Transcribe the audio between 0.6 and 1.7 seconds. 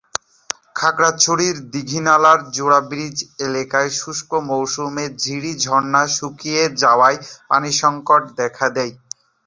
খাগড়াছড়ির